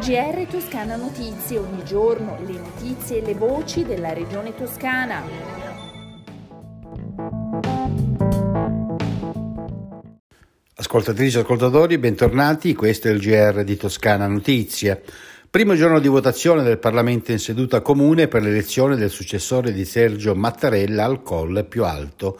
[0.00, 5.22] GR Toscana Notizie, ogni giorno le notizie e le voci della regione toscana.
[10.76, 15.02] Ascoltatrici e ascoltatori, bentornati, questo è il GR di Toscana Notizie.
[15.50, 20.34] Primo giorno di votazione del Parlamento in seduta comune per l'elezione del successore di Sergio
[20.34, 22.38] Mattarella al colle più alto.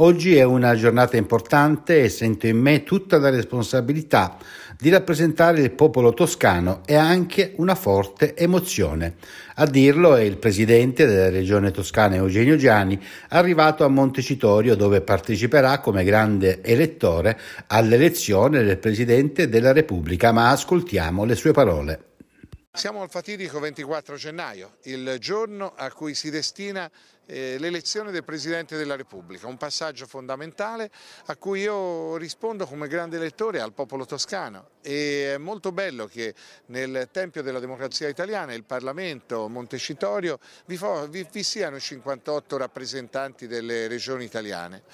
[0.00, 4.36] Oggi è una giornata importante e sento in me tutta la responsabilità
[4.78, 9.16] di rappresentare il popolo toscano e anche una forte emozione.
[9.56, 15.80] A dirlo è il presidente della regione toscana Eugenio Giani, arrivato a Montecitorio dove parteciperà
[15.80, 17.36] come grande elettore
[17.66, 22.02] all'elezione del presidente della Repubblica, ma ascoltiamo le sue parole.
[22.72, 26.88] Siamo al fatidico 24 gennaio, il giorno a cui si destina
[27.28, 30.90] l'elezione del Presidente della Repubblica, un passaggio fondamentale
[31.26, 36.34] a cui io rispondo come grande elettore al popolo toscano e è molto bello che
[36.66, 40.78] nel Tempio della Democrazia Italiana, il Parlamento Montecitorio, vi,
[41.10, 44.84] vi, vi siano 58 rappresentanti delle regioni italiane.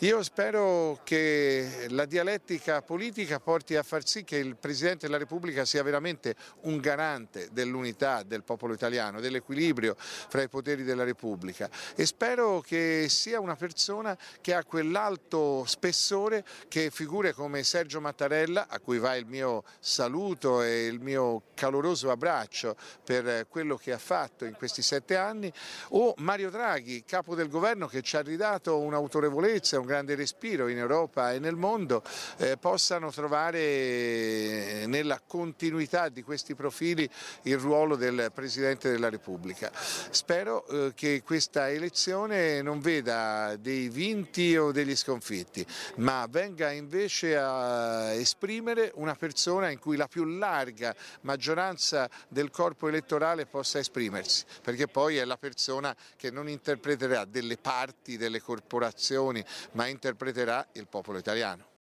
[0.00, 5.64] Io spero che la dialettica politica porti a far sì che il Presidente della Repubblica
[5.64, 12.06] sia veramente un garante dell'unità del popolo italiano, dell'equilibrio fra i poteri della Repubblica e
[12.06, 18.80] spero che sia una persona che ha quell'alto spessore che figure come Sergio Mattarella, a
[18.80, 24.44] cui va il mio saluto e il mio caloroso abbraccio per quello che ha fatto
[24.44, 25.52] in questi sette anni,
[25.90, 30.78] o Mario Draghi, capo del governo che ci ha ridato un'autorevolezza, un grande respiro in
[30.78, 32.02] Europa e nel mondo,
[32.38, 37.08] eh, possano trovare nella continuità di questi profili
[37.42, 39.70] il ruolo del Presidente della Repubblica.
[39.74, 47.36] Spero eh, che questa elezione non veda dei vinti o degli sconfitti, ma venga invece
[47.36, 54.44] a esprimere una persona in cui la più larga maggioranza del corpo elettorale possa esprimersi,
[54.62, 60.86] perché poi è la persona che non interpreterà delle parti delle corporazioni, ma interpreterà il
[60.86, 61.72] popolo italiano.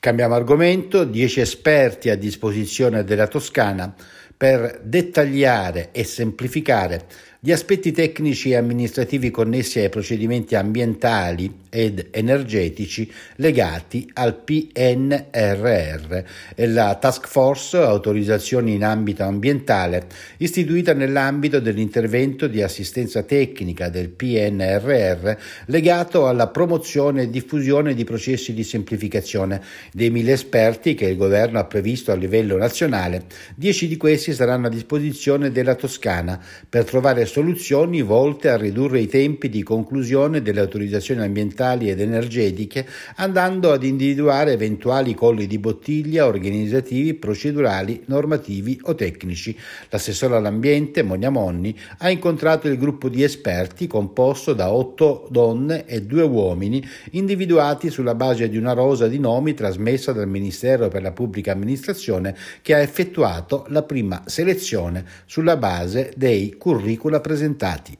[0.00, 3.92] Cambiamo argomento, 10 esperti a disposizione della Toscana
[4.36, 7.06] per dettagliare e semplificare
[7.40, 16.18] gli aspetti tecnici e amministrativi connessi ai procedimenti ambientali ed energetici legati al PNRR
[16.56, 20.06] e la Task Force Autorizzazioni in ambito ambientale,
[20.38, 25.30] istituita nell'ambito dell'intervento di assistenza tecnica del PNRR
[25.66, 29.62] legato alla promozione e diffusione di processi di semplificazione
[29.92, 33.26] dei mille esperti che il governo ha previsto a livello nazionale.
[33.54, 39.06] Dieci di questi saranno a disposizione della Toscana per trovare soluzioni volte a ridurre i
[39.06, 42.84] tempi di conclusione delle autorizzazioni ambientali ed energetiche,
[43.16, 49.56] andando ad individuare eventuali colli di bottiglia organizzativi, procedurali, normativi o tecnici.
[49.90, 56.02] L'assessore all'ambiente, Monia Monni, ha incontrato il gruppo di esperti composto da otto donne e
[56.02, 61.12] due uomini, individuati sulla base di una rosa di nomi trasmessa dal Ministero per la
[61.12, 67.96] Pubblica Amministrazione che ha effettuato la prima selezione sulla base dei curricula presentati.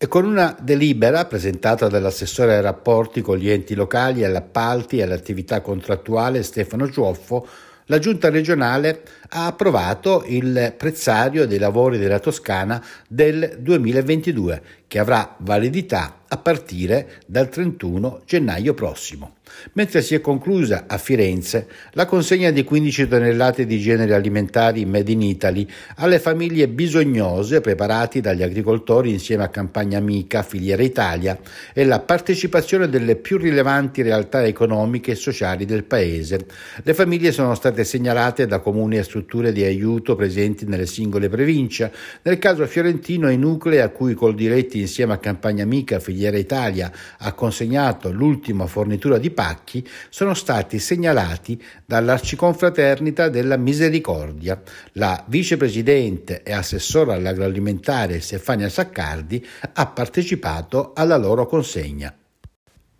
[0.00, 5.02] E con una delibera presentata dall'assessore ai rapporti con gli enti locali, agli appalti e
[5.02, 7.46] all'attività contrattuale Stefano Ciuoffo,
[7.86, 15.34] la giunta regionale ha approvato il prezzario dei lavori della Toscana del 2022, che avrà
[15.38, 19.37] validità a partire dal 31 gennaio prossimo.
[19.72, 25.10] Mentre si è conclusa a Firenze la consegna di 15 tonnellate di generi alimentari made
[25.10, 25.66] in Italy
[25.96, 31.38] alle famiglie bisognose preparati dagli agricoltori insieme a Campagna Amica, Filiera Italia
[31.72, 36.46] e la partecipazione delle più rilevanti realtà economiche e sociali del paese.
[36.82, 41.92] Le famiglie sono state segnalate da comuni e strutture di aiuto presenti nelle singole province.
[42.22, 47.32] Nel caso fiorentino i nuclei a cui Coldiretti insieme a Campagna Amica, Filiera Italia ha
[47.32, 54.60] consegnato l'ultima fornitura di pacchi sono stati segnalati dall'Arciconfraternita della Misericordia.
[54.94, 62.12] La vicepresidente e assessora all'agroalimentare Stefania Saccardi ha partecipato alla loro consegna.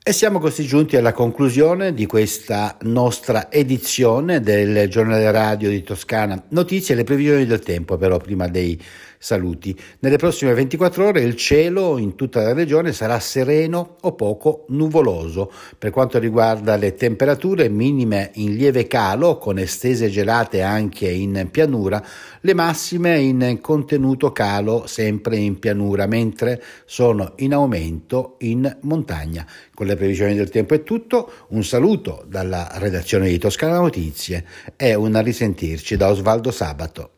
[0.09, 6.45] E siamo così giunti alla conclusione di questa nostra edizione del giornale radio di Toscana.
[6.49, 8.81] Notizie e le previsioni del tempo però prima dei
[9.19, 9.79] saluti.
[9.99, 15.53] Nelle prossime 24 ore il cielo in tutta la regione sarà sereno o poco nuvoloso.
[15.77, 22.03] Per quanto riguarda le temperature minime in lieve calo con estese gelate anche in pianura,
[22.41, 29.45] le massime in contenuto calo sempre in pianura, mentre sono in aumento in montagna.
[29.79, 34.45] Con le previsioni del tempo è tutto, un saluto dalla redazione di Toscana Notizie
[34.75, 37.11] e un risentirci da Osvaldo Sabato.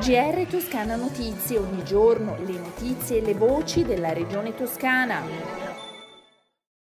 [0.00, 5.73] GR Toscana Notizie, ogni giorno le notizie e le voci della regione toscana.